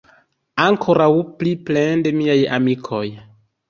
Ankoraŭ 0.67 1.11
pli 1.43 1.53
plende, 1.69 2.17
miaj 2.19 2.41
amikoj! 2.61 3.09